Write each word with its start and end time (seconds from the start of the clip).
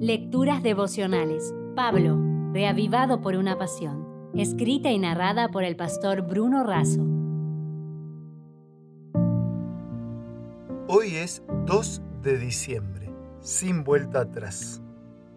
Lecturas 0.00 0.62
devocionales. 0.62 1.54
Pablo, 1.74 2.18
reavivado 2.52 3.22
por 3.22 3.34
una 3.34 3.56
pasión. 3.56 4.30
Escrita 4.34 4.90
y 4.90 4.98
narrada 4.98 5.48
por 5.48 5.64
el 5.64 5.74
pastor 5.74 6.20
Bruno 6.20 6.64
Razo. 6.64 7.00
Hoy 10.86 11.16
es 11.16 11.42
2 11.64 12.02
de 12.22 12.36
diciembre, 12.36 13.10
sin 13.40 13.84
vuelta 13.84 14.20
atrás. 14.20 14.82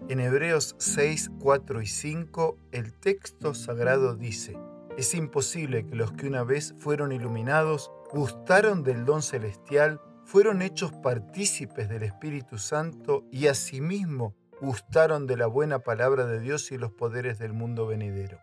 En 0.09 0.19
Hebreos 0.19 0.75
6, 0.77 1.31
4 1.39 1.81
y 1.81 1.87
5, 1.87 2.57
el 2.73 2.93
texto 2.93 3.53
sagrado 3.53 4.17
dice, 4.17 4.57
es 4.97 5.15
imposible 5.15 5.85
que 5.85 5.95
los 5.95 6.11
que 6.11 6.27
una 6.27 6.43
vez 6.43 6.75
fueron 6.79 7.13
iluminados 7.13 7.91
gustaron 8.11 8.83
del 8.83 9.05
don 9.05 9.21
celestial, 9.21 10.01
fueron 10.25 10.61
hechos 10.61 10.91
partícipes 10.91 11.87
del 11.87 12.03
Espíritu 12.03 12.57
Santo 12.57 13.23
y 13.31 13.47
asimismo 13.47 14.35
gustaron 14.61 15.25
de 15.25 15.37
la 15.37 15.47
buena 15.47 15.79
palabra 15.79 16.25
de 16.25 16.39
Dios 16.39 16.71
y 16.71 16.77
los 16.77 16.91
poderes 16.91 17.39
del 17.39 17.53
mundo 17.53 17.87
venidero. 17.87 18.39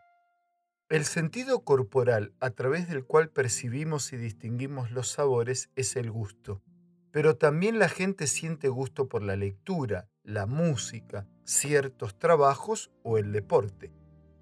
El 0.88 1.04
sentido 1.04 1.64
corporal 1.64 2.32
a 2.40 2.50
través 2.50 2.88
del 2.88 3.04
cual 3.04 3.28
percibimos 3.28 4.12
y 4.12 4.16
distinguimos 4.16 4.90
los 4.90 5.08
sabores 5.08 5.70
es 5.74 5.96
el 5.96 6.10
gusto, 6.10 6.62
pero 7.10 7.36
también 7.36 7.78
la 7.78 7.88
gente 7.88 8.26
siente 8.26 8.68
gusto 8.68 9.08
por 9.08 9.22
la 9.22 9.36
lectura, 9.36 10.08
la 10.22 10.46
música, 10.46 11.26
ciertos 11.44 12.18
trabajos 12.18 12.90
o 13.02 13.18
el 13.18 13.32
deporte. 13.32 13.92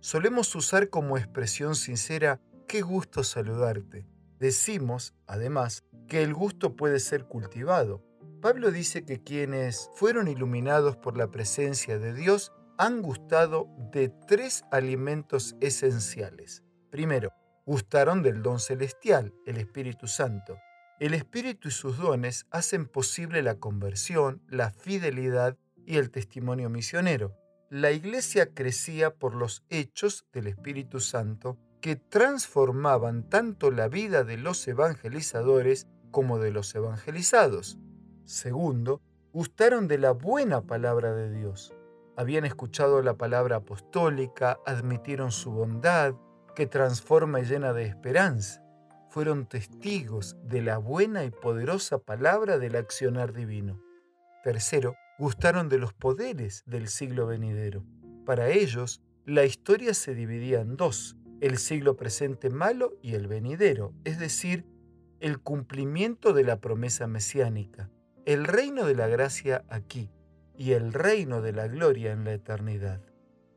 Solemos 0.00 0.54
usar 0.54 0.90
como 0.90 1.16
expresión 1.16 1.74
sincera, 1.74 2.40
qué 2.68 2.82
gusto 2.82 3.24
saludarte. 3.24 4.06
Decimos, 4.38 5.14
además, 5.26 5.84
que 6.08 6.22
el 6.22 6.34
gusto 6.34 6.76
puede 6.76 7.00
ser 7.00 7.24
cultivado, 7.24 8.04
Pablo 8.44 8.70
dice 8.70 9.06
que 9.06 9.22
quienes 9.22 9.90
fueron 9.94 10.28
iluminados 10.28 10.98
por 10.98 11.16
la 11.16 11.30
presencia 11.30 11.98
de 11.98 12.12
Dios 12.12 12.52
han 12.76 13.00
gustado 13.00 13.70
de 13.90 14.10
tres 14.10 14.64
alimentos 14.70 15.56
esenciales. 15.62 16.62
Primero, 16.90 17.32
gustaron 17.64 18.22
del 18.22 18.42
don 18.42 18.60
celestial, 18.60 19.32
el 19.46 19.56
Espíritu 19.56 20.08
Santo. 20.08 20.58
El 21.00 21.14
Espíritu 21.14 21.68
y 21.68 21.70
sus 21.70 21.96
dones 21.96 22.44
hacen 22.50 22.84
posible 22.84 23.40
la 23.40 23.54
conversión, 23.54 24.42
la 24.46 24.70
fidelidad 24.72 25.56
y 25.86 25.96
el 25.96 26.10
testimonio 26.10 26.68
misionero. 26.68 27.34
La 27.70 27.92
iglesia 27.92 28.52
crecía 28.52 29.14
por 29.14 29.34
los 29.34 29.64
hechos 29.70 30.26
del 30.34 30.48
Espíritu 30.48 31.00
Santo 31.00 31.56
que 31.80 31.96
transformaban 31.96 33.26
tanto 33.30 33.70
la 33.70 33.88
vida 33.88 34.22
de 34.22 34.36
los 34.36 34.68
evangelizadores 34.68 35.86
como 36.10 36.38
de 36.38 36.50
los 36.50 36.74
evangelizados. 36.74 37.78
Segundo, 38.24 39.02
gustaron 39.34 39.86
de 39.86 39.98
la 39.98 40.12
buena 40.12 40.62
palabra 40.62 41.12
de 41.12 41.30
Dios. 41.30 41.74
Habían 42.16 42.46
escuchado 42.46 43.02
la 43.02 43.18
palabra 43.18 43.56
apostólica, 43.56 44.58
admitieron 44.64 45.30
su 45.30 45.50
bondad, 45.50 46.14
que 46.54 46.66
transforma 46.66 47.40
y 47.40 47.44
llena 47.44 47.74
de 47.74 47.84
esperanza. 47.84 48.62
Fueron 49.10 49.46
testigos 49.46 50.36
de 50.42 50.62
la 50.62 50.78
buena 50.78 51.24
y 51.24 51.30
poderosa 51.30 51.98
palabra 51.98 52.58
del 52.58 52.76
accionar 52.76 53.34
divino. 53.34 53.78
Tercero, 54.42 54.94
gustaron 55.18 55.68
de 55.68 55.78
los 55.78 55.92
poderes 55.92 56.62
del 56.64 56.88
siglo 56.88 57.26
venidero. 57.26 57.84
Para 58.24 58.48
ellos, 58.48 59.02
la 59.26 59.44
historia 59.44 59.92
se 59.92 60.14
dividía 60.14 60.60
en 60.60 60.76
dos, 60.76 61.16
el 61.40 61.58
siglo 61.58 61.96
presente 61.96 62.48
malo 62.48 62.94
y 63.02 63.14
el 63.14 63.26
venidero, 63.26 63.92
es 64.04 64.18
decir, 64.18 64.64
el 65.20 65.40
cumplimiento 65.40 66.32
de 66.32 66.44
la 66.44 66.60
promesa 66.60 67.06
mesiánica 67.06 67.90
el 68.26 68.44
reino 68.44 68.86
de 68.86 68.94
la 68.94 69.06
gracia 69.06 69.64
aquí 69.68 70.10
y 70.56 70.72
el 70.72 70.92
reino 70.92 71.42
de 71.42 71.52
la 71.52 71.68
gloria 71.68 72.12
en 72.12 72.24
la 72.24 72.32
eternidad. 72.32 73.00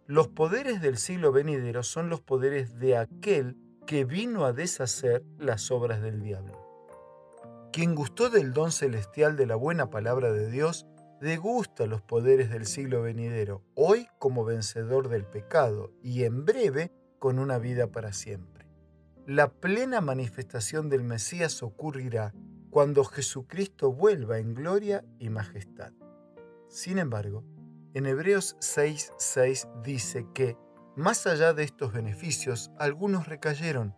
Los 0.05 0.27
poderes 0.27 0.81
del 0.81 0.97
siglo 0.97 1.31
venidero 1.31 1.83
son 1.83 2.09
los 2.09 2.21
poderes 2.21 2.77
de 2.79 2.97
aquel 2.97 3.57
que 3.85 4.03
vino 4.03 4.45
a 4.45 4.53
deshacer 4.53 5.23
las 5.37 5.71
obras 5.71 6.01
del 6.01 6.21
diablo. 6.21 6.67
Quien 7.71 7.95
gustó 7.95 8.29
del 8.29 8.53
don 8.53 8.71
celestial 8.71 9.37
de 9.37 9.45
la 9.45 9.55
buena 9.55 9.89
palabra 9.89 10.33
de 10.33 10.49
Dios, 10.49 10.85
degusta 11.21 11.85
los 11.85 12.01
poderes 12.01 12.49
del 12.49 12.65
siglo 12.65 13.01
venidero, 13.01 13.63
hoy 13.75 14.07
como 14.19 14.43
vencedor 14.43 15.07
del 15.07 15.25
pecado 15.25 15.91
y 16.01 16.23
en 16.23 16.45
breve 16.45 16.91
con 17.19 17.39
una 17.39 17.57
vida 17.57 17.87
para 17.87 18.13
siempre. 18.13 18.65
La 19.25 19.49
plena 19.49 20.01
manifestación 20.01 20.89
del 20.89 21.03
Mesías 21.03 21.63
ocurrirá 21.63 22.33
cuando 22.77 23.03
Jesucristo 23.03 23.91
vuelva 23.91 24.37
en 24.37 24.53
gloria 24.53 25.03
y 25.17 25.31
majestad. 25.31 25.93
Sin 26.69 26.99
embargo, 26.99 27.43
en 27.95 28.05
Hebreos 28.05 28.55
6:6 28.59 29.67
dice 29.81 30.27
que, 30.35 30.55
más 30.95 31.25
allá 31.25 31.53
de 31.53 31.63
estos 31.63 31.91
beneficios, 31.91 32.69
algunos 32.77 33.27
recayeron. 33.27 33.95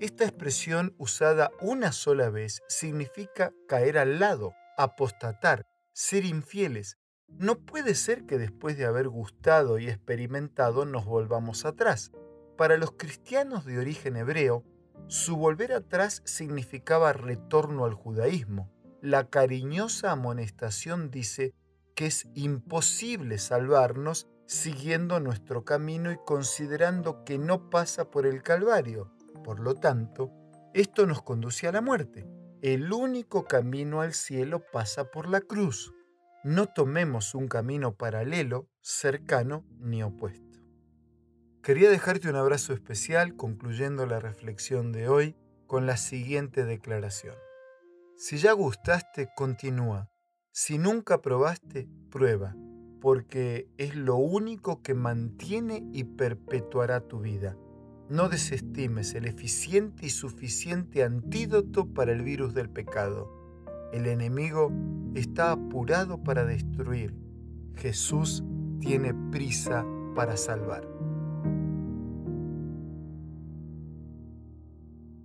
Esta 0.00 0.24
expresión 0.24 0.92
usada 0.98 1.52
una 1.60 1.92
sola 1.92 2.28
vez 2.28 2.62
significa 2.66 3.52
caer 3.68 3.96
al 3.96 4.18
lado, 4.18 4.54
apostatar, 4.76 5.64
ser 5.92 6.24
infieles. 6.24 6.98
No 7.28 7.60
puede 7.60 7.94
ser 7.94 8.26
que 8.26 8.38
después 8.38 8.76
de 8.76 8.86
haber 8.86 9.06
gustado 9.06 9.78
y 9.78 9.86
experimentado 9.86 10.84
nos 10.84 11.04
volvamos 11.04 11.64
atrás. 11.64 12.10
Para 12.56 12.76
los 12.76 12.90
cristianos 12.90 13.64
de 13.64 13.78
origen 13.78 14.16
hebreo, 14.16 14.64
su 15.08 15.36
volver 15.36 15.72
atrás 15.72 16.22
significaba 16.24 17.12
retorno 17.12 17.84
al 17.84 17.94
judaísmo. 17.94 18.70
La 19.00 19.28
cariñosa 19.30 20.10
amonestación 20.10 21.10
dice 21.10 21.54
que 21.94 22.06
es 22.06 22.28
imposible 22.34 23.38
salvarnos 23.38 24.28
siguiendo 24.46 25.20
nuestro 25.20 25.64
camino 25.64 26.12
y 26.12 26.18
considerando 26.24 27.24
que 27.24 27.38
no 27.38 27.70
pasa 27.70 28.10
por 28.10 28.26
el 28.26 28.42
Calvario. 28.42 29.12
Por 29.44 29.60
lo 29.60 29.74
tanto, 29.74 30.32
esto 30.74 31.06
nos 31.06 31.22
conduce 31.22 31.68
a 31.68 31.72
la 31.72 31.80
muerte. 31.80 32.26
El 32.62 32.92
único 32.92 33.44
camino 33.44 34.00
al 34.00 34.12
cielo 34.12 34.64
pasa 34.72 35.10
por 35.10 35.28
la 35.28 35.40
cruz. 35.40 35.92
No 36.42 36.66
tomemos 36.66 37.34
un 37.34 37.48
camino 37.48 37.94
paralelo, 37.94 38.68
cercano 38.80 39.64
ni 39.78 40.02
opuesto. 40.02 40.58
Quería 41.66 41.90
dejarte 41.90 42.30
un 42.30 42.36
abrazo 42.36 42.74
especial 42.74 43.34
concluyendo 43.34 44.06
la 44.06 44.20
reflexión 44.20 44.92
de 44.92 45.08
hoy 45.08 45.34
con 45.66 45.84
la 45.84 45.96
siguiente 45.96 46.64
declaración. 46.64 47.34
Si 48.16 48.36
ya 48.36 48.52
gustaste, 48.52 49.30
continúa. 49.34 50.08
Si 50.52 50.78
nunca 50.78 51.20
probaste, 51.22 51.88
prueba, 52.08 52.54
porque 53.00 53.68
es 53.78 53.96
lo 53.96 54.14
único 54.14 54.80
que 54.80 54.94
mantiene 54.94 55.82
y 55.92 56.04
perpetuará 56.04 57.00
tu 57.00 57.18
vida. 57.18 57.56
No 58.08 58.28
desestimes 58.28 59.14
el 59.14 59.24
eficiente 59.24 60.06
y 60.06 60.10
suficiente 60.10 61.02
antídoto 61.02 61.92
para 61.92 62.12
el 62.12 62.22
virus 62.22 62.54
del 62.54 62.70
pecado. 62.70 63.28
El 63.92 64.06
enemigo 64.06 64.70
está 65.16 65.50
apurado 65.50 66.22
para 66.22 66.44
destruir. 66.44 67.12
Jesús 67.74 68.44
tiene 68.78 69.12
prisa 69.32 69.84
para 70.14 70.36
salvar. 70.36 70.86